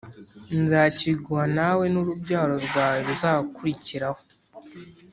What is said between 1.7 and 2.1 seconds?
n